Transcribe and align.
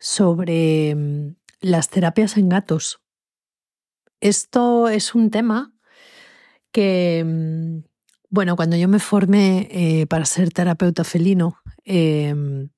sobre 0.00 0.94
mm, 0.96 1.36
las 1.60 1.90
terapias 1.90 2.36
en 2.36 2.48
gatos. 2.48 3.00
Esto 4.20 4.88
es 4.88 5.14
un 5.14 5.30
tema 5.30 5.72
que, 6.72 7.22
mm, 7.24 7.84
bueno, 8.30 8.56
cuando 8.56 8.76
yo 8.76 8.88
me 8.88 8.98
formé 8.98 9.68
eh, 9.70 10.06
para 10.06 10.24
ser 10.24 10.50
terapeuta 10.50 11.04
felino, 11.04 11.58
em, 11.84 12.70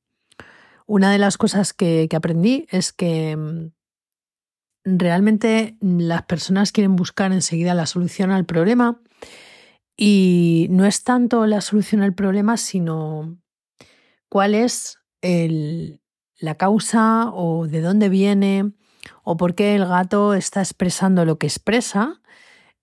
una 0.86 1.12
de 1.12 1.18
las 1.18 1.38
cosas 1.38 1.72
que, 1.72 2.08
aprendí 2.14 2.66
es 2.70 2.92
que 2.92 3.36
mm, 3.36 3.72
realmente 4.84 5.77
las 5.80 6.22
personas 6.24 6.72
quieren 6.72 6.96
buscar 6.96 7.32
enseguida 7.32 7.74
la 7.74 7.86
solución 7.86 8.30
al 8.32 8.44
problema 8.44 9.00
y 9.96 10.66
no 10.70 10.86
es 10.86 11.04
tanto 11.04 11.46
la 11.46 11.60
solución 11.60 12.02
al 12.02 12.14
problema, 12.14 12.56
sino 12.56 13.38
cuál 14.28 14.54
es 14.54 14.98
el, 15.20 16.02
la 16.42 16.56
causa 16.56 17.30
o 17.32 17.66
de 17.68 17.80
dónde 17.80 18.08
viene 18.08 18.72
o 19.22 19.36
por 19.36 19.54
qué 19.54 19.74
el 19.76 19.86
gato 19.86 20.34
está 20.34 20.60
expresando 20.60 21.24
lo 21.24 21.38
que 21.38 21.46
expresa 21.46 22.20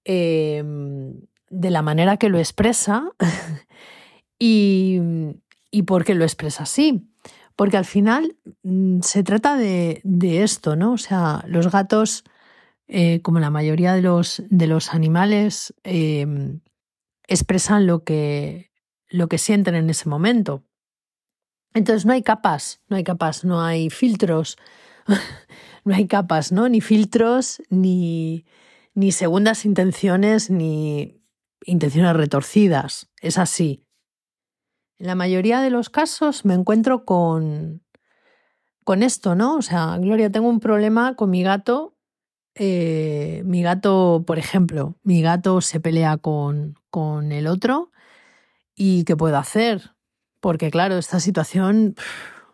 em, 0.06 1.22
de 1.50 1.70
la 1.70 1.82
manera 1.82 2.18
que 2.18 2.30
lo 2.30 2.40
expresa 2.40 3.12
y, 4.40 5.00
y 5.72 5.84
por 5.84 6.06
qué 6.06 6.16
lo 6.16 6.24
expresa 6.24 6.64
así. 6.64 7.06
Porque 7.58 7.76
al 7.76 7.86
final 7.86 8.38
mm, 8.64 9.02
se 9.02 9.24
trata 9.24 9.58
de, 9.58 10.02
esto, 10.24 10.78
¿no? 10.78 10.94
O 10.94 10.98
sea, 10.98 11.44
los 11.46 11.70
gatos, 11.70 12.24
eh, 12.88 13.22
como 13.22 13.40
la 13.40 13.50
mayoría 13.50 13.94
de 13.94 14.02
los, 14.02 14.42
de 14.50 14.68
los 14.68 14.94
animales, 14.94 15.74
em, 15.84 16.62
expresan 17.28 17.86
lo 17.86 18.06
que, 18.06 18.72
lo 19.10 19.28
que 19.28 19.38
sienten 19.38 19.76
en 19.76 19.90
ese 19.90 20.08
momento. 20.08 20.64
Entonces 21.74 22.06
no 22.06 22.14
hay 22.14 22.24
capas, 22.24 22.82
no 22.88 22.98
hay 22.98 23.04
capas, 23.04 23.46
no 23.46 23.62
hay 23.62 23.90
filtros, 23.90 24.58
no 25.86 25.96
hay 25.96 26.08
capas, 26.08 26.52
¿no? 26.52 26.68
Ni 26.68 26.82
filtros, 26.82 27.62
ni, 27.70 28.46
ni 28.94 29.12
segundas 29.12 29.66
intenciones, 29.66 30.50
ni 30.50 31.22
intenciones 31.66 32.16
retorcidas. 32.16 33.10
Es 33.22 33.38
así. 33.38 33.86
En 34.98 35.08
la 35.08 35.16
mayoría 35.16 35.62
de 35.62 35.70
los 35.70 35.90
casos 35.90 36.44
me 36.44 36.56
encuentro 36.56 37.06
con, 37.06 37.84
con 38.84 39.04
esto, 39.04 39.36
¿no? 39.36 39.56
O 39.56 39.62
sea, 39.62 39.98
Gloria, 39.98 40.32
tengo 40.32 40.50
un 40.50 40.60
problema 40.60 41.16
con 41.16 41.30
mi 41.30 41.44
gato. 41.44 41.96
Eh, 42.56 43.44
mi 43.46 43.62
gato, 43.62 44.24
por 44.26 44.40
ejemplo, 44.40 44.98
mi 45.04 45.22
gato 45.22 45.62
se 45.62 45.80
pelea 45.80 46.18
con, 46.18 46.76
con 46.90 47.32
el 47.32 47.48
otro. 47.48 47.92
¿Y 48.76 49.04
qué 49.06 49.16
puedo 49.16 49.38
hacer? 49.38 49.92
Porque 50.40 50.72
claro, 50.72 50.98
esta 50.98 51.20
situación 51.20 51.96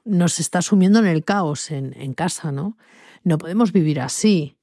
nos 0.04 0.40
está 0.40 0.62
sumiendo 0.62 1.00
en 1.00 1.08
el 1.08 1.24
caos 1.24 1.72
en, 1.72 2.14
casa, 2.14 2.52
¿no? 2.52 2.78
No 3.24 3.38
podemos 3.38 3.72
vivir 3.72 4.00
así. 4.00 4.58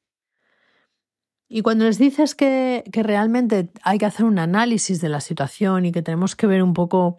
Y 1.49 1.63
cuando 1.63 1.85
les 1.85 1.99
dices 1.99 2.35
que, 2.35 2.85
realmente 2.93 3.71
hay 3.83 3.99
que 3.99 4.07
hacer 4.07 4.25
un 4.25 4.39
análisis 4.39 5.01
de 5.01 5.09
la 5.09 5.21
situación 5.21 5.85
y 5.85 5.93
que 5.93 6.01
tenemos 6.01 6.37
que 6.37 6.47
ver 6.47 6.63
un 6.63 6.73
poco, 6.73 7.19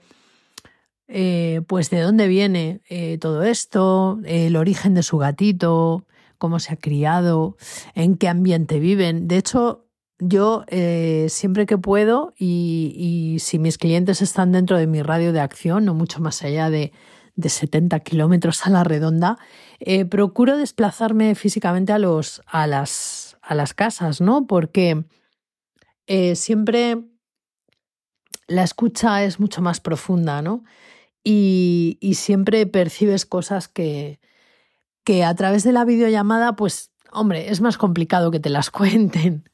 eh, 1.08 1.62
pues, 1.68 1.90
de 1.90 2.02
dónde 2.02 2.28
viene 2.28 2.82
eh, 2.90 3.18
todo 3.20 3.44
esto, 3.44 4.20
el 4.26 4.56
origen 4.56 4.94
de 4.96 5.04
su 5.04 5.18
gatito, 5.18 6.08
cómo 6.38 6.60
se 6.60 6.74
ha 6.74 6.78
criado, 6.78 7.58
en 7.94 8.18
qué 8.18 8.28
ambiente 8.28 8.80
viven. 8.80 9.28
De 9.28 9.38
hecho, 9.38 9.83
yo 10.28 10.64
eh, 10.68 11.28
siempre 11.30 11.66
que 11.66 11.78
puedo 11.78 12.34
y, 12.38 13.38
si 13.40 13.60
mis 13.60 13.78
clientes 13.78 14.22
están 14.22 14.52
dentro 14.52 14.78
de 14.78 14.88
mi 14.88 15.02
radio 15.02 15.34
de 15.34 15.42
acción, 15.42 15.86
no 15.86 15.94
mucho 15.94 16.20
más 16.22 16.44
allá 16.44 16.70
de, 16.70 16.92
70 17.36 18.00
kilómetros 18.02 18.66
a 18.66 18.70
la 18.70 18.84
redonda, 18.84 19.38
eh, 19.80 20.06
procuro 20.06 20.56
desplazarme 20.56 21.34
físicamente 21.36 21.92
a, 21.92 21.98
los, 21.98 22.42
a, 22.46 22.68
las, 22.68 23.38
a 23.42 23.56
las 23.56 23.74
casas, 23.74 24.22
¿no? 24.22 24.46
Porque 24.46 25.04
eh, 26.06 26.36
siempre 26.36 27.04
la 28.48 28.64
escucha 28.64 29.24
es 29.24 29.40
mucho 29.40 29.62
más 29.62 29.80
profunda, 29.80 30.42
¿no? 30.42 30.64
Y, 31.24 31.98
y 32.02 32.16
siempre 32.16 32.66
percibes 32.68 33.26
cosas 33.26 33.68
que, 33.68 34.20
que 35.04 35.24
a 35.24 35.34
través 35.36 35.64
de 35.64 35.72
la 35.72 35.86
videollamada, 35.86 36.56
pues 36.56 36.93
hombre, 37.14 37.52
es 37.52 37.62
más 37.62 37.78
complicado 37.78 38.32
que 38.32 38.40
te 38.40 38.50
las 38.50 38.70
cuenten 38.72 39.50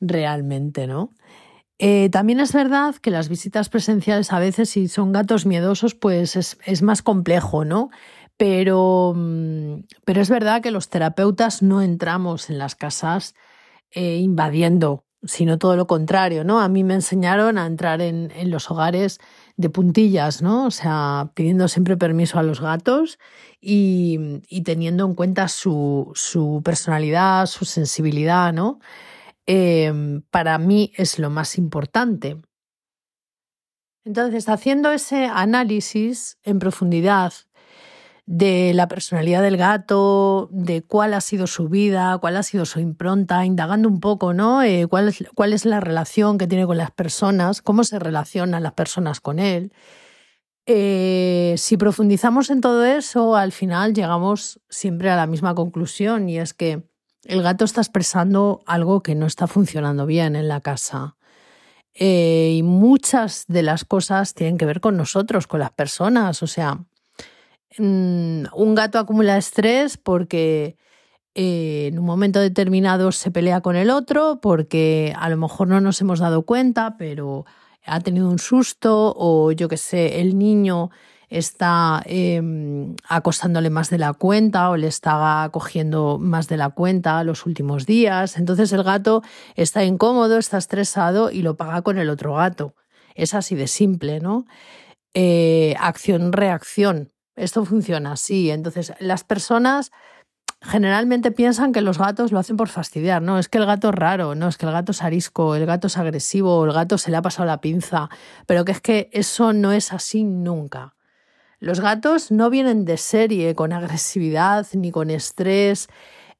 realmente, 0.00 0.86
¿no? 0.86 1.12
Eh, 1.78 2.08
también 2.10 2.40
es 2.40 2.52
verdad 2.52 2.96
que 2.96 3.10
las 3.10 3.28
visitas 3.28 3.68
presenciales 3.68 4.32
a 4.32 4.40
veces, 4.40 4.70
si 4.70 4.88
son 4.88 5.12
gatos 5.12 5.46
miedosos, 5.46 5.94
pues 5.94 6.34
es, 6.36 6.82
más 6.82 7.02
complejo, 7.02 7.64
¿no? 7.64 7.90
Pero, 8.36 9.14
mm, 9.16 9.84
pero, 10.04 10.20
es 10.20 10.28
verdad 10.30 10.60
que 10.60 10.72
los 10.72 10.88
terapeutas 10.88 11.62
no 11.62 11.82
entramos 11.82 12.50
en 12.50 12.58
las 12.58 12.74
casas 12.74 13.34
eh, 13.92 14.16
invadiendo, 14.16 15.04
sino 15.22 15.58
todo 15.58 15.76
lo 15.76 15.86
contrario, 15.86 16.44
¿no? 16.44 16.60
A 16.60 16.68
mí 16.68 16.82
me 16.84 16.94
enseñaron 16.94 17.58
a 17.58 17.66
entrar 17.66 18.00
en, 18.00 18.32
en 18.36 18.50
los 18.50 18.70
hogares 18.70 19.20
de 19.58 19.70
puntillas, 19.70 20.40
¿no? 20.40 20.66
O 20.66 20.70
sea, 20.70 21.32
pidiendo 21.34 21.66
siempre 21.66 21.96
permiso 21.96 22.38
a 22.38 22.44
los 22.44 22.60
gatos 22.60 23.18
y, 23.60 24.40
teniendo 24.64 25.04
en 25.04 25.14
cuenta 25.14 25.48
su, 25.48 26.12
su, 26.14 26.62
personalidad, 26.64 27.46
su 27.46 27.64
sensibilidad, 27.64 28.52
¿no? 28.52 28.78
Em, 29.46 30.22
para 30.30 30.58
mí 30.58 30.92
es 30.96 31.18
lo 31.18 31.28
más 31.28 31.58
importante. 31.58 32.40
Entonces, 34.04 34.48
haciendo 34.48 34.92
ese 34.92 35.26
análisis 35.26 36.38
en 36.44 36.60
profundidad 36.60 37.32
de 38.30 38.74
la 38.74 38.88
personalidad 38.88 39.40
del 39.40 39.56
gato, 39.56 40.50
de 40.52 40.82
cuál 40.82 41.14
ha 41.14 41.22
sido 41.22 41.46
su 41.46 41.70
vida, 41.70 42.18
cuál 42.18 42.36
ha 42.36 42.42
sido 42.42 42.66
su 42.66 42.78
impronta, 42.78 43.46
indagando 43.46 43.88
un 43.88 44.00
poco, 44.00 44.34
¿no? 44.34 44.62
Eh, 44.62 44.86
cuál, 44.86 45.08
es, 45.08 45.24
cuál 45.34 45.54
es 45.54 45.64
la 45.64 45.80
relación 45.80 46.36
que 46.36 46.46
tiene 46.46 46.66
con 46.66 46.76
las 46.76 46.90
personas, 46.90 47.62
cómo 47.62 47.84
se 47.84 47.98
relacionan 47.98 48.62
las 48.62 48.74
personas 48.74 49.22
con 49.22 49.38
él. 49.38 49.72
Eh, 50.66 51.54
si 51.56 51.78
profundizamos 51.78 52.50
en 52.50 52.60
todo 52.60 52.84
eso, 52.84 53.34
al 53.34 53.50
final 53.50 53.94
llegamos 53.94 54.60
siempre 54.68 55.08
a 55.08 55.16
la 55.16 55.26
misma 55.26 55.54
conclusión 55.54 56.28
y 56.28 56.38
es 56.38 56.52
que 56.52 56.82
el 57.24 57.42
gato 57.42 57.64
está 57.64 57.80
expresando 57.80 58.60
algo 58.66 59.02
que 59.02 59.14
no 59.14 59.24
está 59.24 59.46
funcionando 59.46 60.04
bien 60.04 60.36
en 60.36 60.48
la 60.48 60.60
casa. 60.60 61.16
Eh, 61.94 62.56
y 62.58 62.62
muchas 62.62 63.46
de 63.48 63.62
las 63.62 63.86
cosas 63.86 64.34
tienen 64.34 64.58
que 64.58 64.66
ver 64.66 64.82
con 64.82 64.98
nosotros, 64.98 65.46
con 65.46 65.60
las 65.60 65.70
personas. 65.70 66.42
O 66.42 66.46
sea, 66.46 66.84
Mm, 67.76 68.44
un 68.54 68.74
gato 68.74 68.98
acumula 68.98 69.36
estrés 69.36 69.98
porque 69.98 70.76
eh, 71.34 71.88
en 71.88 71.98
un 71.98 72.06
momento 72.06 72.40
determinado 72.40 73.12
se 73.12 73.30
pelea 73.30 73.60
con 73.60 73.76
el 73.76 73.90
otro, 73.90 74.40
porque 74.40 75.14
a 75.16 75.28
lo 75.28 75.36
mejor 75.36 75.68
no 75.68 75.80
nos 75.80 76.00
hemos 76.00 76.18
dado 76.20 76.42
cuenta, 76.42 76.96
pero 76.98 77.44
ha 77.84 78.00
tenido 78.00 78.28
un 78.30 78.38
susto 78.38 79.14
o 79.16 79.52
yo 79.52 79.68
qué 79.68 79.76
sé, 79.76 80.20
el 80.20 80.38
niño 80.38 80.90
está 81.28 82.02
eh, 82.06 82.40
acostándole 83.08 83.70
más 83.70 83.90
de 83.90 83.98
la 83.98 84.14
cuenta 84.14 84.70
o 84.70 84.76
le 84.76 84.86
está 84.88 85.48
cogiendo 85.52 86.18
más 86.18 86.48
de 86.48 86.56
la 86.56 86.70
cuenta 86.70 87.22
los 87.24 87.46
últimos 87.46 87.86
días. 87.86 88.38
Entonces 88.38 88.72
el 88.72 88.82
gato 88.82 89.22
está 89.54 89.84
incómodo, 89.84 90.38
está 90.38 90.58
estresado 90.58 91.30
y 91.30 91.42
lo 91.42 91.56
paga 91.56 91.82
con 91.82 91.98
el 91.98 92.08
otro 92.10 92.34
gato. 92.34 92.74
Es 93.14 93.34
así 93.34 93.54
de 93.56 93.66
simple, 93.66 94.20
¿no? 94.20 94.46
Eh, 95.14 95.74
acción-reacción. 95.78 97.12
Esto 97.38 97.64
funciona 97.64 98.12
así. 98.12 98.50
Entonces, 98.50 98.92
las 99.00 99.24
personas 99.24 99.90
generalmente 100.60 101.30
piensan 101.30 101.72
que 101.72 101.80
los 101.80 101.98
gatos 101.98 102.32
lo 102.32 102.38
hacen 102.38 102.56
por 102.56 102.68
fastidiar. 102.68 103.22
No, 103.22 103.38
es 103.38 103.48
que 103.48 103.58
el 103.58 103.66
gato 103.66 103.90
es 103.90 103.94
raro, 103.94 104.34
no, 104.34 104.48
es 104.48 104.58
que 104.58 104.66
el 104.66 104.72
gato 104.72 104.92
es 104.92 105.02
arisco, 105.02 105.54
el 105.54 105.66
gato 105.66 105.86
es 105.86 105.96
agresivo, 105.96 106.64
el 106.64 106.72
gato 106.72 106.98
se 106.98 107.10
le 107.10 107.16
ha 107.16 107.22
pasado 107.22 107.46
la 107.46 107.60
pinza. 107.60 108.08
Pero 108.46 108.64
que 108.64 108.72
es 108.72 108.80
que 108.80 109.08
eso 109.12 109.52
no 109.52 109.72
es 109.72 109.92
así 109.92 110.24
nunca. 110.24 110.96
Los 111.60 111.80
gatos 111.80 112.30
no 112.30 112.50
vienen 112.50 112.84
de 112.84 112.96
serie 112.96 113.54
con 113.54 113.72
agresividad, 113.72 114.66
ni 114.74 114.90
con 114.90 115.10
estrés, 115.10 115.88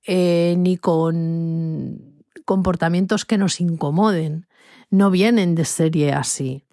eh, 0.06 0.54
ni 0.58 0.76
con 0.76 2.24
comportamientos 2.44 3.24
que 3.24 3.38
nos 3.38 3.60
incomoden. 3.60 4.46
No 4.90 5.10
vienen 5.10 5.54
de 5.54 5.64
serie 5.64 6.12
así. 6.12 6.64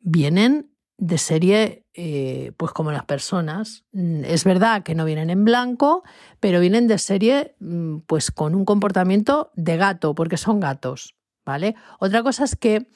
Vienen 0.00 0.72
de 0.98 1.18
serie 1.18 1.85
eh, 1.96 2.52
pues 2.56 2.72
como 2.72 2.92
las 2.92 3.04
personas. 3.04 3.84
Mm, 3.92 4.24
es 4.24 4.44
verdad 4.44 4.82
que 4.82 4.94
no 4.94 5.04
vienen 5.04 5.30
en 5.30 5.44
blanco, 5.44 6.02
pero 6.40 6.60
vienen 6.60 6.86
de 6.88 6.98
serie 6.98 7.56
mm, 7.60 7.98
pues 8.06 8.30
con 8.30 8.54
un 8.54 8.64
comportamiento 8.64 9.50
de 9.54 9.76
gato, 9.76 10.14
porque 10.14 10.36
son 10.36 10.60
gatos, 10.60 11.16
¿vale? 11.44 11.74
Otra 11.98 12.22
cosa 12.22 12.44
es 12.44 12.54
que 12.54 12.86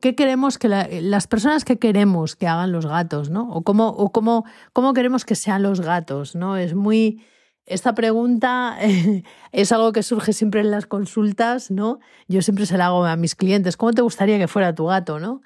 ¿qué 0.00 0.14
queremos 0.14 0.58
que 0.58 0.68
las 0.68 1.26
personas 1.26 1.64
que 1.64 1.78
queremos 1.78 2.36
que 2.36 2.46
hagan 2.46 2.72
los 2.72 2.84
gatos, 2.84 3.30
¿no? 3.30 3.50
O 3.50 3.62
cómo, 3.62 3.88
o 3.88 4.12
cómo, 4.12 4.44
cómo 4.74 4.92
queremos 4.92 5.24
que 5.24 5.34
sean 5.34 5.62
los 5.62 5.80
gatos, 5.80 6.34
¿no? 6.34 6.58
Es 6.58 6.74
muy 6.74 7.24
esta 7.64 7.94
pregunta 7.94 8.76
es 9.52 9.72
algo 9.72 9.92
que 9.92 10.02
surge 10.02 10.34
siempre 10.34 10.60
en 10.60 10.70
las 10.70 10.86
consultas, 10.86 11.70
¿no? 11.70 12.00
Yo 12.28 12.42
siempre 12.42 12.66
se 12.66 12.76
la 12.76 12.86
hago 12.86 13.06
a 13.06 13.16
mis 13.16 13.34
clientes, 13.34 13.78
¿cómo 13.78 13.92
te 13.92 14.02
gustaría 14.02 14.38
que 14.38 14.48
fuera 14.48 14.74
tu 14.74 14.84
gato, 14.84 15.18
¿no? 15.18 15.40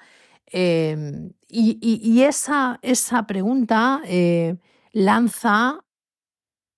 Em, 0.51 1.31
y, 1.47 2.21
esa, 2.23 2.79
esa, 2.81 3.25
pregunta 3.27 4.01
eh, 4.05 4.57
lanza 4.91 5.83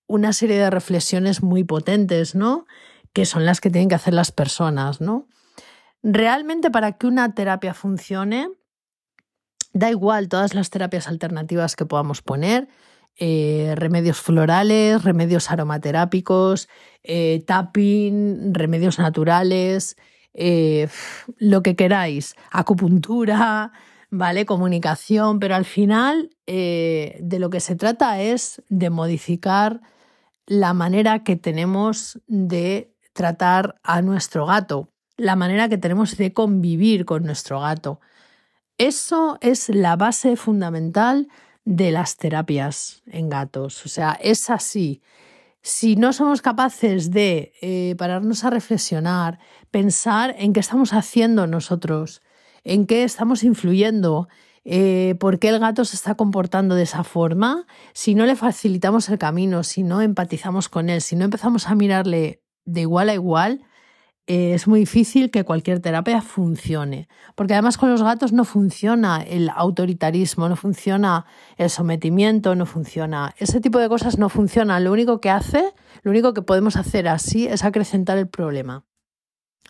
una 0.07 0.33
serie 0.33 0.57
de 0.57 0.69
reflexiones 0.69 1.41
muy 1.41 1.63
potentes, 1.63 2.35
¿no? 2.35 2.65
Que 3.13 3.25
son 3.25 3.45
las 3.45 3.61
que 3.61 3.69
tienen 3.69 3.89
que 3.89 3.95
hacer 3.95 4.13
las 4.13 4.31
personas, 4.31 5.01
¿no? 5.01 5.27
Realmente 6.03 6.71
para 6.71 6.93
que 6.93 7.07
una 7.07 7.33
terapia 7.33 7.73
funcione, 7.73 8.49
da 9.73 9.89
igual 9.89 10.27
todas 10.27 10.53
las 10.53 10.69
terapias 10.69 11.07
alternativas 11.07 11.75
que 11.75 11.85
podamos 11.85 12.21
poner, 12.21 12.67
eh, 13.17 13.73
remedios 13.75 14.19
florales, 14.19 15.03
remedios 15.03 15.51
aromaterápicos, 15.51 16.69
eh, 17.03 17.43
tapping, 17.45 18.53
remedios 18.53 18.99
naturales, 18.99 19.95
eh, 20.33 20.87
lo 21.37 21.61
que 21.61 21.75
queráis, 21.75 22.35
acupuntura, 22.51 23.71
¿vale? 24.09 24.45
Comunicación, 24.45 25.39
pero 25.39 25.55
al 25.55 25.65
final 25.65 26.29
de 26.45 27.37
lo 27.39 27.49
que 27.49 27.61
se 27.61 27.77
trata 27.77 28.21
es 28.21 28.61
de 28.67 28.89
modificar 28.89 29.79
la 30.45 30.73
manera 30.73 31.23
que 31.23 31.37
tenemos 31.37 32.19
de 32.27 32.93
tratar 33.13 33.79
a 33.83 34.01
nuestro 34.01 34.45
gato, 34.45 34.89
la 35.17 35.35
manera 35.35 35.69
que 35.69 35.77
tenemos 35.77 36.17
de 36.17 36.33
convivir 36.33 37.05
con 37.05 37.23
nuestro 37.23 37.61
gato. 37.61 37.99
Eso 38.77 39.37
es 39.41 39.69
la 39.69 39.95
base 39.95 40.35
fundamental 40.35 41.27
de 41.63 41.91
las 41.91 42.17
terapias 42.17 43.03
en 43.05 43.29
gatos. 43.29 43.85
O 43.85 43.89
sea, 43.89 44.17
es 44.21 44.49
así. 44.49 45.01
Si 45.63 45.95
no 45.95 46.11
somos 46.11 46.41
capaces 46.41 47.11
de 47.11 47.53
eh, 47.61 47.95
pararnos 47.97 48.43
a 48.43 48.49
reflexionar, 48.49 49.39
pensar 49.69 50.35
en 50.39 50.53
qué 50.53 50.59
estamos 50.59 50.91
haciendo 50.91 51.45
nosotros, 51.45 52.23
en 52.63 52.87
qué 52.87 53.03
estamos 53.03 53.43
influyendo, 53.43 54.27
eh, 54.65 55.15
por 55.19 55.37
qué 55.37 55.49
el 55.49 55.59
gato 55.59 55.85
se 55.85 55.95
está 55.95 56.15
comportando 56.15 56.73
de 56.73 56.83
esa 56.83 57.03
forma, 57.03 57.67
si 57.93 58.15
no 58.15 58.25
le 58.25 58.35
facilitamos 58.35 59.07
el 59.09 59.19
camino, 59.19 59.63
si 59.63 59.83
no 59.83 60.01
empatizamos 60.01 60.67
con 60.67 60.89
él, 60.89 61.01
si 61.01 61.15
no 61.15 61.25
empezamos 61.25 61.67
a 61.67 61.75
mirarle 61.75 62.41
de 62.65 62.81
igual 62.81 63.09
a 63.09 63.13
igual, 63.13 63.61
eh, 64.33 64.53
es 64.53 64.65
muy 64.65 64.79
difícil 64.79 65.29
que 65.29 65.43
cualquier 65.43 65.81
terapia 65.81 66.21
funcione. 66.21 67.09
Porque 67.35 67.51
además 67.51 67.77
con 67.77 67.89
los 67.91 68.01
gatos 68.01 68.31
no 68.31 68.45
funciona 68.45 69.21
el 69.21 69.49
autoritarismo, 69.49 70.47
no 70.47 70.55
funciona 70.55 71.25
el 71.57 71.69
sometimiento, 71.69 72.55
no 72.55 72.65
funciona. 72.65 73.35
Ese 73.39 73.59
tipo 73.59 73.79
de 73.79 73.89
cosas 73.89 74.17
no 74.17 74.29
funcionan. 74.29 74.85
Lo 74.85 74.93
único 74.93 75.19
que 75.19 75.29
hace, 75.29 75.73
lo 76.03 76.11
único 76.11 76.33
que 76.33 76.43
podemos 76.43 76.77
hacer 76.77 77.09
así 77.09 77.45
es 77.45 77.65
acrecentar 77.65 78.17
el 78.17 78.29
problema. 78.29 78.85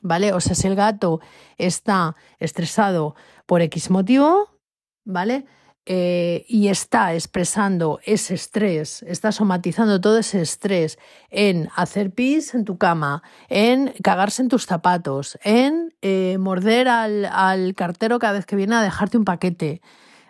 ¿Vale? 0.03 0.31
O 0.31 0.39
sea, 0.39 0.53
si 0.53 0.67
el 0.67 0.75
gato 0.75 1.21
está 1.57 2.15
estresado 2.37 3.15
por 3.47 3.63
X 3.63 3.89
motivo, 3.89 4.59
¿vale? 5.05 5.45
Eh, 5.87 6.45
y 6.47 6.67
está 6.67 7.15
expresando 7.15 7.99
ese 8.03 8.35
estrés, 8.35 9.01
está 9.01 9.31
somatizando 9.31 9.99
todo 9.99 10.19
ese 10.19 10.39
estrés 10.39 10.99
en 11.31 11.69
hacer 11.75 12.13
pis 12.13 12.53
en 12.53 12.65
tu 12.65 12.77
cama, 12.77 13.23
en 13.49 13.91
cagarse 14.03 14.43
en 14.43 14.47
tus 14.47 14.67
zapatos, 14.67 15.39
en 15.43 15.95
eh, 16.03 16.37
morder 16.39 16.87
al, 16.87 17.25
al 17.25 17.73
cartero 17.73 18.19
cada 18.19 18.33
vez 18.33 18.45
que 18.45 18.55
viene 18.55 18.75
a 18.75 18.83
dejarte 18.83 19.17
un 19.17 19.25
paquete, 19.25 19.81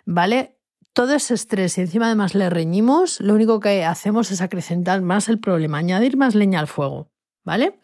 ¿vale? 0.06 0.56
Todo 0.94 1.14
ese 1.14 1.34
estrés 1.34 1.76
y 1.76 1.82
encima 1.82 2.06
además 2.06 2.34
le 2.34 2.48
reñimos, 2.48 3.20
lo 3.20 3.34
único 3.34 3.60
que 3.60 3.84
hacemos 3.84 4.30
es 4.30 4.40
acrecentar 4.40 5.02
más 5.02 5.28
el 5.28 5.38
problema, 5.38 5.76
añadir 5.78 6.16
más 6.16 6.34
leña 6.34 6.60
al 6.60 6.66
fuego, 6.66 7.10
¿vale? 7.44 7.78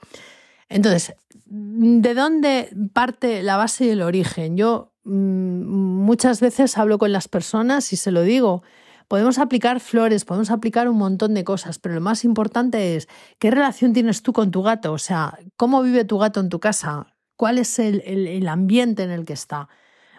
Entonces, 0.70 1.14
¿de 1.44 2.14
dónde 2.14 2.70
parte 2.94 3.42
la 3.42 3.58
base 3.58 3.84
y 3.86 3.90
el 3.90 4.00
origen? 4.00 4.56
Yo 4.56 4.94
muchas 5.08 6.40
veces 6.40 6.76
hablo 6.76 6.98
con 6.98 7.12
las 7.12 7.28
personas 7.28 7.92
y 7.92 7.96
se 7.96 8.10
lo 8.10 8.22
digo. 8.22 8.62
Podemos 9.08 9.38
aplicar 9.38 9.80
flores, 9.80 10.26
podemos 10.26 10.50
aplicar 10.50 10.88
un 10.88 10.98
montón 10.98 11.32
de 11.32 11.42
cosas, 11.42 11.78
pero 11.78 11.94
lo 11.94 12.02
más 12.02 12.24
importante 12.24 12.94
es 12.94 13.08
qué 13.38 13.50
relación 13.50 13.94
tienes 13.94 14.22
tú 14.22 14.34
con 14.34 14.50
tu 14.50 14.62
gato, 14.62 14.92
o 14.92 14.98
sea, 14.98 15.38
cómo 15.56 15.82
vive 15.82 16.04
tu 16.04 16.18
gato 16.18 16.40
en 16.40 16.50
tu 16.50 16.60
casa, 16.60 17.06
cuál 17.36 17.56
es 17.56 17.78
el, 17.78 18.46
ambiente 18.48 19.02
en 19.02 19.10
el 19.10 19.24
que 19.24 19.32
está, 19.32 19.70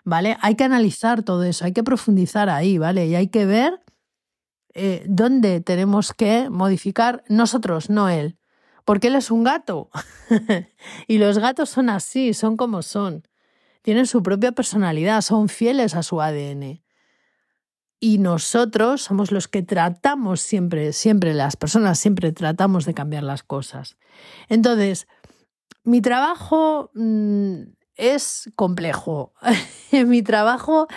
¿vale? 0.05 0.37
Hay 0.41 0.55
que 0.55 0.63
analizar 0.63 1.21
todo 1.21 1.43
eso, 1.43 1.65
hay 1.65 1.73
que 1.73 1.83
profundizar 1.83 2.49
ahí, 2.49 2.79
¿vale? 2.79 3.05
Y 3.05 3.13
hay 3.13 3.27
que 3.27 3.45
ver 3.45 3.79
eh, 4.73 5.05
dónde 5.07 5.61
tenemos 5.61 6.11
que 6.13 6.49
modificar 6.49 7.23
nosotros, 7.29 7.91
no 7.91 8.09
él, 8.09 8.39
porque 8.85 9.07
él 9.07 9.15
es 9.15 9.29
un 9.29 9.43
gato 9.43 9.91
y 11.07 11.19
los 11.19 11.37
gatos 11.37 11.69
son 11.69 11.89
así, 11.89 12.33
son 12.33 12.57
como 12.57 12.81
son 12.81 13.28
tienen 13.81 14.07
su 14.07 14.21
propia 14.21 14.51
personalidad, 14.51 15.21
son 15.21 15.49
fieles 15.49 15.95
a 15.95 16.03
su 16.03 16.21
ADN. 16.21 16.83
Y 18.01 18.17
nosotros 18.17 19.01
somos 19.01 19.31
los 19.31 19.47
que 19.47 19.61
tratamos 19.61 20.39
siempre, 20.41 20.93
siempre 20.93 21.33
las 21.33 21.57
personas 21.57 21.99
siempre 21.99 22.31
tratamos 22.31 22.85
de 22.85 22.93
cambiar 22.93 23.23
las 23.23 23.43
cosas. 23.43 23.97
Entonces, 24.47 25.07
mi 25.83 26.01
trabajo 26.01 26.91
mm, 26.93 27.63
es 27.95 28.49
complejo. 28.55 29.33
mi 29.91 30.21
trabajo 30.21 30.87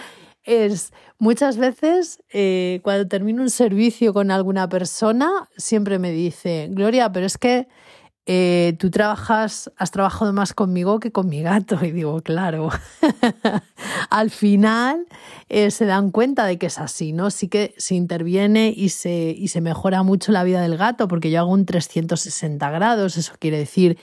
es 0.44 0.92
muchas 1.18 1.56
veces 1.56 2.22
eh, 2.32 2.80
cuando 2.82 3.06
termino 3.08 3.42
un 3.42 3.50
servicio 3.50 4.12
con 4.12 4.30
alguna 4.30 4.68
persona, 4.68 5.48
siempre 5.56 5.98
me 5.98 6.10
dice, 6.10 6.68
Gloria, 6.70 7.10
pero 7.12 7.26
es 7.26 7.38
que 7.38 7.68
eh, 8.24 8.76
tú 8.78 8.88
trabajas, 8.90 9.72
has 9.76 9.90
trabajado 9.90 10.32
más 10.32 10.54
conmigo 10.54 11.00
que 11.00 11.10
con 11.10 11.28
mi 11.28 11.42
gato. 11.42 11.84
Y 11.84 11.90
digo, 11.90 12.20
claro, 12.22 12.70
al 14.10 14.30
final 14.30 15.06
eh, 15.48 15.70
se 15.70 15.86
dan 15.86 16.10
cuenta 16.10 16.46
de 16.46 16.58
que 16.58 16.66
es 16.66 16.78
así, 16.78 17.12
¿no? 17.12 17.30
Sí 17.30 17.48
que 17.48 17.74
se 17.78 17.94
interviene 17.94 18.72
y 18.76 18.90
se, 18.90 19.34
y 19.36 19.48
se 19.48 19.60
mejora 19.60 20.02
mucho 20.02 20.30
la 20.30 20.44
vida 20.44 20.60
del 20.62 20.76
gato, 20.76 21.08
porque 21.08 21.30
yo 21.30 21.40
hago 21.40 21.50
un 21.50 21.66
360 21.66 22.70
grados, 22.70 23.16
eso 23.16 23.34
quiere 23.40 23.58
decir 23.58 23.98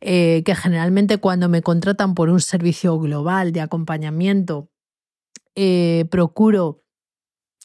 eh, 0.00 0.42
que 0.44 0.54
generalmente 0.54 1.16
cuando 1.18 1.48
me 1.48 1.62
contratan 1.62 2.14
por 2.14 2.28
un 2.28 2.40
servicio 2.40 2.98
global 2.98 3.52
de 3.52 3.62
acompañamiento, 3.62 4.68
procuro 6.10 6.82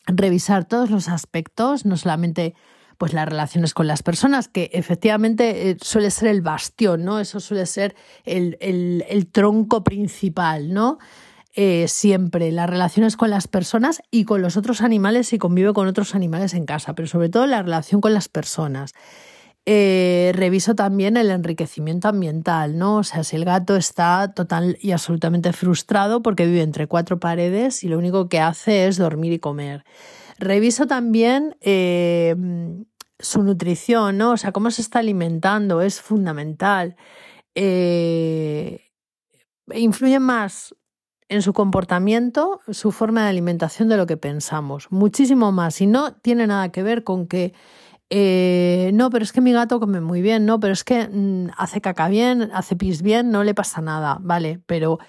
revisar 0.05 0.65
todos 0.65 0.91
los 0.91 1.09
aspectos, 1.09 1.85
no 1.85 1.97
solamente 1.97 2.53
pues 2.99 3.13
las 3.13 3.27
relaciones 3.27 3.73
con 3.73 3.87
las 3.87 4.03
personas, 4.03 4.49
que 4.49 4.69
efectivamente 4.73 5.69
eh, 5.69 5.77
suele 5.81 6.11
ser 6.11 6.27
el 6.27 6.41
bastión, 6.41 7.05
¿no? 7.05 7.21
Eso 7.21 7.39
suele 7.39 7.65
ser 7.65 7.95
el, 8.25 9.27
tronco 9.31 9.85
principal, 9.85 10.73
¿no? 10.73 10.99
Eh, 11.55 11.87
siempre 11.87 12.51
las 12.51 12.69
relaciones 12.69 13.15
con 13.15 13.29
las 13.29 13.47
personas 13.47 14.01
y 14.11 14.25
con 14.25 14.41
los 14.41 14.57
otros 14.57 14.81
animales 14.81 15.31
y 15.31 15.37
convive 15.37 15.71
con 15.71 15.87
otros 15.87 16.13
animales 16.13 16.53
en 16.53 16.65
casa, 16.65 16.93
pero 16.93 17.07
sobre 17.07 17.29
todo 17.29 17.47
la 17.47 17.63
relación 17.63 18.01
con 18.01 18.13
las 18.13 18.27
personas. 18.27 18.93
Eh, 19.65 20.31
reviso 20.35 20.75
también 20.75 21.15
el 21.15 21.31
enriquecimiento 21.31 22.09
ambiental, 22.09 22.77
¿no? 22.77 22.97
O 22.97 23.03
sea, 23.03 23.23
si 23.23 23.37
el 23.37 23.45
gato 23.45 23.77
está 23.77 24.33
total 24.33 24.77
y 24.81 24.91
absolutamente 24.91 25.53
frustrado 25.53 26.21
porque 26.21 26.45
vive 26.45 26.63
entre 26.63 26.87
cuatro 26.87 27.17
paredes 27.17 27.81
y 27.85 27.87
lo 27.87 27.97
único 27.97 28.27
que 28.27 28.41
hace 28.41 28.87
es 28.87 28.97
dormir 28.97 29.31
y 29.31 29.39
comer. 29.39 29.85
Reviso 30.39 30.87
también 30.87 31.55
su 33.19 33.43
nutrición, 33.43 34.17
¿no? 34.17 34.31
O 34.31 34.37
sea, 34.37 34.51
cómo 34.51 34.71
se 34.71 34.81
está 34.81 34.99
alimentando 34.99 35.81
es 35.81 36.01
fundamental. 36.01 36.95
Eh, 37.55 38.91
influye 39.73 40.19
más 40.19 40.75
en 41.27 41.41
su 41.41 41.53
comportamiento, 41.53 42.61
su 42.69 42.91
forma 42.91 43.23
de 43.23 43.29
alimentación 43.29 43.89
de 43.89 43.97
lo 43.97 44.07
que 44.07 44.17
pensamos, 44.17 44.87
muchísimo 44.91 45.51
más. 45.51 45.79
Y 45.81 45.87
no 45.87 46.13
tiene 46.13 46.47
nada 46.47 46.71
que 46.71 46.81
ver 46.81 47.03
con 47.03 47.27
que, 47.27 47.53
eh, 48.09 48.91
no, 48.93 49.09
pero 49.09 49.23
es 49.23 49.31
que 49.31 49.41
mi 49.41 49.51
gato 49.51 49.79
come 49.79 50.01
muy 50.01 50.21
bien, 50.21 50.45
no, 50.45 50.59
pero 50.59 50.73
es 50.73 50.83
que 50.83 51.07
mm, 51.07 51.51
hace 51.57 51.81
caca 51.81 52.07
bien, 52.07 52.49
hace 52.53 52.75
pis 52.75 53.01
bien, 53.03 53.29
no 53.29 53.43
le 53.43 53.53
pasa 53.53 53.81
nada, 53.81 54.17
¿vale? 54.21 54.61
Pero 54.65 54.99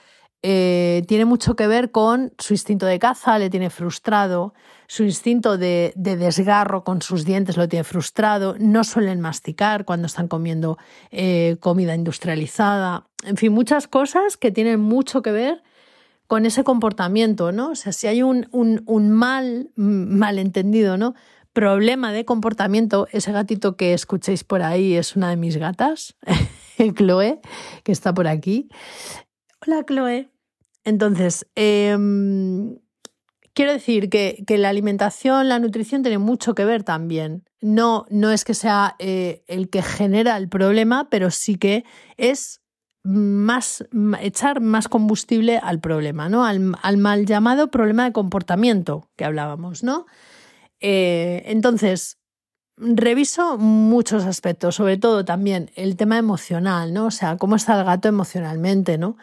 eh, 0.42 1.04
tiene 1.06 1.26
mucho 1.26 1.54
que 1.54 1.66
ver 1.66 1.90
con 1.90 2.32
su 2.38 2.54
instinto 2.54 2.86
de 2.86 2.98
caza, 2.98 3.38
le 3.38 3.50
tiene 3.50 3.68
frustrado, 3.68 4.54
su 4.86 5.04
instinto 5.04 5.58
de, 5.58 5.92
desgarro 5.96 6.82
con 6.82 7.02
sus 7.02 7.24
dientes 7.24 7.56
lo 7.56 7.68
tiene 7.68 7.84
frustrado, 7.84 8.56
no 8.58 8.82
suelen 8.82 9.20
masticar 9.20 9.84
cuando 9.84 10.06
están 10.06 10.28
comiendo 10.28 10.78
eh, 11.10 11.58
comida 11.60 11.94
industrializada, 11.94 13.06
en 13.22 13.36
fin, 13.36 13.52
muchas 13.52 13.86
cosas 13.86 14.36
que 14.36 14.50
tienen 14.50 14.80
mucho 14.80 15.20
que 15.20 15.30
ver 15.30 15.62
con 16.26 16.46
ese 16.46 16.64
comportamiento, 16.64 17.52
¿no? 17.52 17.70
O 17.70 17.74
sea, 17.74 17.92
si 17.92 18.06
hay 18.06 18.22
un, 18.22 18.48
mal 18.86 19.70
malentendido, 19.76 20.96
¿no? 20.96 21.14
Problema 21.52 22.12
de 22.12 22.24
comportamiento, 22.24 23.08
ese 23.10 23.32
gatito 23.32 23.76
que 23.76 23.92
escuchéis 23.92 24.44
por 24.44 24.62
ahí 24.62 24.94
es 24.94 25.16
una 25.16 25.28
de 25.28 25.36
mis 25.36 25.56
gatas, 25.56 26.16
Chloe, 26.96 27.40
que 27.82 27.92
está 27.92 28.14
por 28.14 28.26
aquí. 28.26 28.68
Hola, 29.66 29.84
Chloe. 29.84 30.30
Entonces, 30.84 31.46
em, 31.54 32.78
quiero 33.52 33.72
decir 33.72 34.08
que, 34.08 34.42
que, 34.46 34.56
la 34.56 34.70
alimentación, 34.70 35.50
la 35.50 35.58
nutrición 35.58 36.02
tiene 36.02 36.16
mucho 36.16 36.54
que 36.54 36.64
ver 36.64 36.82
también. 36.82 37.44
No, 37.60 38.06
no 38.08 38.30
es 38.30 38.44
que 38.44 38.54
sea 38.54 38.96
eh, 38.98 39.44
el 39.48 39.68
que 39.68 39.82
genera 39.82 40.38
el 40.38 40.48
problema, 40.48 41.10
pero 41.10 41.30
sí 41.30 41.56
que 41.56 41.84
es 42.16 42.62
más, 43.02 43.84
echar 44.20 44.62
más 44.62 44.88
combustible 44.88 45.58
al 45.58 45.80
problema, 45.80 46.30
¿no? 46.30 46.44
Al, 46.46 46.96
mal 46.96 47.26
llamado 47.26 47.70
problema 47.70 48.04
de 48.04 48.12
comportamiento 48.12 49.10
que 49.16 49.26
hablábamos, 49.26 49.82
¿no? 49.82 50.06
Eh, 50.80 51.42
entonces, 51.46 52.18
reviso 52.78 53.58
muchos 53.58 54.24
aspectos, 54.24 54.76
sobre 54.76 54.96
todo 54.96 55.24
también 55.26 55.70
el 55.76 55.96
tema 55.96 56.16
emocional, 56.16 56.94
¿no? 56.94 57.06
O 57.06 57.10
sea, 57.10 57.36
cómo 57.36 57.56
está 57.56 57.78
el 57.78 57.84
gato 57.84 58.08
emocionalmente, 58.08 58.96
¿no? 58.96 59.18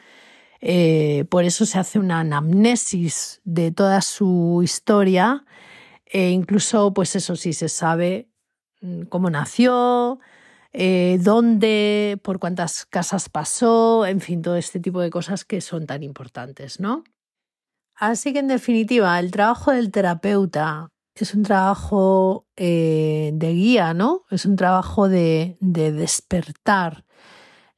Eh, 0.61 1.25
por 1.29 1.43
eso 1.43 1.65
se 1.65 1.79
hace 1.79 1.99
una 1.99 2.19
anamnesis 2.19 3.41
de 3.43 3.71
toda 3.71 4.01
su 4.01 4.61
historia, 4.63 5.45
e 6.05 6.29
incluso, 6.31 6.93
pues 6.93 7.15
eso 7.15 7.35
sí, 7.35 7.53
se 7.53 7.69
sabe 7.69 8.29
mm, 8.81 9.03
cómo 9.03 9.29
nació, 9.29 10.19
eh, 10.73 11.17
dónde, 11.21 12.19
por 12.23 12.39
cuántas 12.39 12.85
casas 12.85 13.29
pasó, 13.29 14.05
en 14.05 14.21
fin, 14.21 14.41
todo 14.41 14.57
este 14.57 14.79
tipo 14.79 15.01
de 15.01 15.09
cosas 15.09 15.45
que 15.45 15.61
son 15.61 15.85
tan 15.85 16.03
importantes, 16.03 16.79
¿no? 16.79 17.03
Así 17.95 18.31
que 18.33 18.39
en 18.39 18.47
definitiva, 18.47 19.19
el 19.19 19.31
trabajo 19.31 19.71
del 19.71 19.91
terapeuta 19.91 20.89
es 21.15 21.33
un 21.33 21.43
trabajo 21.43 22.45
eh, 22.55 23.31
de 23.33 23.53
guía, 23.53 23.93
¿no? 23.93 24.25
Es 24.29 24.45
un 24.45 24.55
trabajo 24.55 25.09
de, 25.09 25.57
de 25.61 25.91
despertar. 25.91 27.05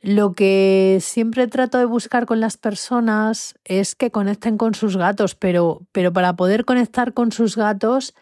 Lo 0.01 0.34
que 0.34 1.00
siempre 1.01 1.48
trato 1.48 1.77
de 1.77 1.86
buscar 1.86 2.25
con 2.25 2.39
las 2.39 2.56
personas 2.56 3.56
es 3.65 3.96
que 3.96 4.12
conecten 4.12 4.58
con 4.58 4.74
sus 4.74 4.96
gatos, 4.96 5.36
pero, 5.36 5.82
pero 5.91 6.13
para 6.13 6.36
poder 6.36 6.63
conectar 6.63 7.13
con 7.13 7.32
sus 7.34 7.58
gatos 7.58 8.15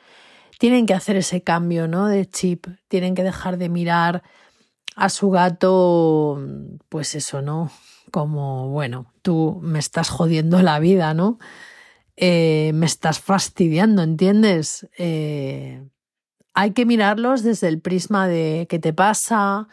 tienen 0.58 0.88
que 0.88 0.96
hacer 0.96 1.18
ese 1.18 1.44
cambio, 1.44 1.88
¿no? 1.88 2.08
De 2.08 2.26
chip, 2.26 2.66
tienen 2.88 3.14
que 3.14 3.24
dejar 3.24 3.58
de 3.58 3.70
mirar 3.70 4.24
a 4.96 5.10
su 5.10 5.30
gato, 5.30 6.42
pues 6.90 7.14
eso, 7.14 7.44
¿no? 7.44 7.70
Como, 8.10 8.70
bueno, 8.70 9.14
tú 9.22 9.60
me 9.62 9.78
estás 9.78 10.10
jodiendo 10.10 10.64
la 10.64 10.80
vida, 10.80 11.14
¿no? 11.14 11.38
Eh, 12.16 12.72
me 12.74 12.88
estás 12.88 13.20
fastidiando, 13.20 14.02
¿entiendes? 14.02 14.88
Eh, 14.98 15.88
hay 16.56 16.72
que 16.72 16.88
mirarlos 16.88 17.44
desde 17.44 17.68
el 17.68 17.80
prisma 17.80 18.28
de 18.28 18.66
qué 18.68 18.80
te 18.80 18.92
pasa, 18.92 19.68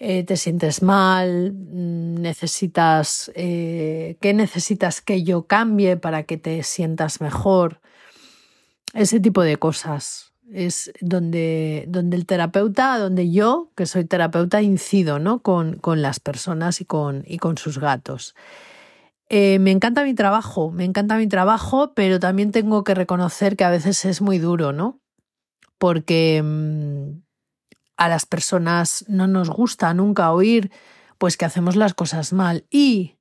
eh, 0.00 0.24
te 0.24 0.36
sientes 0.36 0.82
mal, 0.82 1.54
necesitas, 1.54 3.30
qué 3.34 4.32
necesitas 4.34 5.00
que 5.00 5.22
yo 5.22 5.46
cambie 5.46 5.96
para 5.96 6.24
que 6.24 6.36
te 6.36 6.62
sientas 6.64 7.20
mejor, 7.20 7.80
ese 8.94 9.20
tipo 9.20 9.42
de 9.42 9.56
cosas 9.56 10.30
es 10.52 10.92
donde, 11.00 11.84
donde 11.88 12.16
el 12.16 12.26
terapeuta, 12.26 12.98
donde 12.98 13.30
yo, 13.30 13.70
que 13.76 13.86
soy 13.86 14.04
terapeuta, 14.04 14.62
incido 14.62 15.18
¿no? 15.18 15.42
con, 15.42 15.76
con 15.76 16.02
las 16.02 16.20
personas 16.20 16.80
y 16.80 16.84
con, 16.84 17.24
y 17.26 17.38
con 17.38 17.56
sus 17.56 17.78
gatos. 17.78 18.34
Eh, 19.28 19.60
me 19.60 19.70
encanta 19.70 20.02
mi 20.02 20.14
trabajo, 20.14 20.72
me 20.72 20.84
encanta 20.84 21.16
mi 21.16 21.28
trabajo, 21.28 21.92
pero 21.94 22.18
también 22.18 22.50
tengo 22.50 22.82
que 22.82 22.94
reconocer 22.94 23.56
que 23.56 23.64
a 23.64 23.70
veces 23.70 24.04
es 24.04 24.20
muy 24.20 24.38
duro, 24.38 24.72
¿no? 24.72 25.00
Porque 25.78 26.42
mm, 26.42 27.22
a 28.00 28.08
las 28.08 28.24
personas 28.24 29.04
no 29.08 29.26
nos 29.26 29.50
gusta 29.50 29.92
nunca 29.92 30.32
oír 30.32 30.72
pues 31.18 31.36
que 31.36 31.44
hacemos 31.44 31.76
las 31.76 31.92
cosas 31.92 32.32
mal. 32.32 32.64
Y 32.70 33.18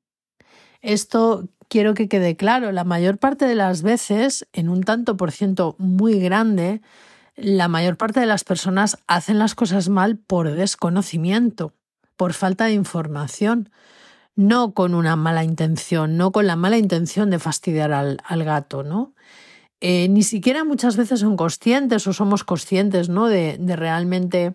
esto 0.80 1.50
quiero 1.68 1.94
que 1.94 2.08
quede 2.08 2.38
claro, 2.38 2.72
la 2.72 2.86
mayor 2.86 3.18
parte 3.18 3.46
de 3.46 3.56
las 3.56 3.82
veces, 3.82 4.48
en 4.54 4.70
un 4.70 4.84
tanto 4.84 5.18
por 5.18 5.34
ciento 5.34 5.76
muy 5.80 6.18
grande, 6.22 6.82
la 7.36 7.68
mayor 7.68 7.98
parte 7.98 8.22
de 8.22 8.26
las 8.26 8.46
personas 8.46 8.98
hacen 9.06 9.38
las 9.38 9.54
cosas 9.54 9.90
mal 9.90 10.18
por 10.18 10.50
desconocimiento, 10.50 11.74
por 12.16 12.32
falta 12.32 12.66
de 12.66 12.74
información, 12.74 13.70
no 14.38 14.74
con 14.74 14.96
una 14.96 15.18
mala 15.18 15.44
intención, 15.44 16.16
no 16.16 16.32
con 16.32 16.48
la 16.48 16.56
mala 16.56 16.78
intención 16.78 17.30
de 17.30 17.40
fastidiar 17.40 17.92
al, 17.92 18.44
gato, 18.46 18.84
¿no? 18.84 19.14
Eh, 19.82 20.10
ni 20.10 20.24
siquiera 20.24 20.66
muchas 20.66 20.98
veces 20.98 21.22
son 21.22 21.38
conscientes 21.38 22.06
o 22.08 22.14
somos 22.14 22.44
conscientes, 22.44 23.08
¿no? 23.08 23.28
De, 23.28 23.58
realmente 23.76 24.54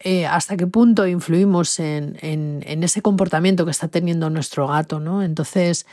eh, 0.00 0.26
hasta 0.26 0.56
qué 0.56 0.66
punto 0.66 1.06
influimos 1.06 1.78
en, 1.78 2.16
ese 2.64 3.02
comportamiento 3.02 3.64
que 3.64 3.70
está 3.70 3.88
teniendo 3.88 4.30
nuestro 4.30 4.66
gato, 4.66 4.98
¿no? 4.98 5.22
Entonces, 5.22 5.86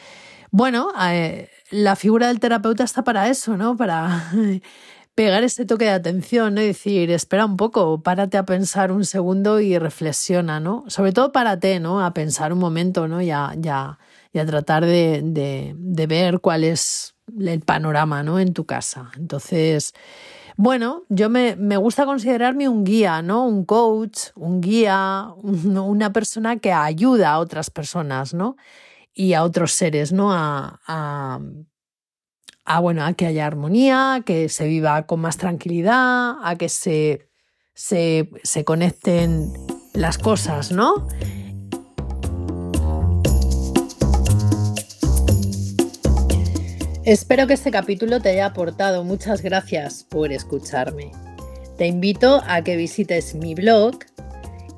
bueno, 0.52 0.90
eh, 1.12 1.50
la 1.70 1.96
figura 1.96 2.28
del 2.28 2.40
terapeuta 2.40 2.84
está 2.84 3.04
para 3.04 3.30
eso, 3.30 3.56
¿no? 3.56 3.78
Para 3.78 4.32
pegar 5.16 5.44
ese 5.44 5.66
toque 5.66 5.86
de 5.86 5.92
atención 5.92 6.58
y 6.58 6.68
decir, 6.68 7.12
espera 7.12 7.46
un 7.46 7.58
poco, 7.58 8.02
párate 8.02 8.38
a 8.38 8.46
pensar 8.46 8.92
un 8.92 9.06
segundo 9.06 9.60
y 9.60 9.78
reflexiona, 9.78 10.60
¿no? 10.60 10.86
Sobre 10.88 11.12
todo 11.12 11.32
párate, 11.32 11.80
¿no? 11.80 12.04
A 12.04 12.14
pensar 12.14 12.54
un 12.54 12.60
momento, 12.60 13.08
¿no? 13.08 13.22
Ya, 13.22 13.54
ya, 13.58 14.00
y 14.32 14.40
a 14.40 14.46
tratar 14.46 14.86
de, 14.86 15.22
de, 15.24 16.08
ver 16.08 16.40
cuál 16.40 16.64
es 16.64 17.16
el 17.40 17.62
panorama, 17.62 18.24
¿no? 18.24 18.40
En 18.40 18.54
tu 18.54 18.66
casa. 18.66 19.12
Entonces, 19.18 19.94
bueno, 20.62 21.04
yo 21.10 21.30
me, 21.30 21.56
me, 21.56 21.78
gusta 21.78 22.06
considerarme 22.06 22.68
un 22.68 22.84
guía, 22.84 23.22
¿no? 23.22 23.46
Un 23.46 23.64
coach, 23.64 24.32
un 24.36 24.60
guía, 24.60 25.28
una 25.42 26.12
persona 26.12 26.58
que 26.58 26.74
ayuda 26.74 27.32
a 27.32 27.40
otras 27.40 27.70
personas, 27.70 28.34
¿no? 28.34 28.58
Y 29.14 29.34
a 29.34 29.44
otros 29.44 29.72
seres, 29.72 30.12
¿no? 30.12 30.34
a, 30.34 30.80
a, 32.66 32.80
bueno, 32.80 33.06
a 33.06 33.14
que 33.14 33.26
haya 33.26 33.46
armonía, 33.46 34.16
a 34.16 34.22
que 34.22 34.50
se 34.50 34.68
viva 34.68 35.06
con 35.06 35.22
más 35.22 35.38
tranquilidad, 35.38 36.36
a 36.44 36.56
que 36.58 36.70
se, 36.70 37.30
se, 37.74 38.30
se 38.44 38.66
conecten 38.66 39.54
las 39.94 40.18
cosas, 40.18 40.72
¿no? 40.72 41.08
Espero 47.10 47.46
que 47.48 47.56
este 47.56 47.72
capítulo 47.72 48.22
te 48.22 48.30
haya 48.30 48.46
aportado. 48.46 49.04
Muchas 49.04 49.42
gracias 49.42 50.04
por 50.04 50.32
escucharme. 50.32 51.12
Te 51.76 51.88
invito 51.88 52.44
a 52.46 52.64
que 52.64 52.78
visites 52.78 53.34
mi 53.34 53.56
blog 53.56 53.98